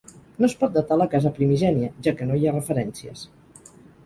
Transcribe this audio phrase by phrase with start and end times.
[0.43, 3.29] No es pot datar la casa primigènia, ja que no hi ha referències.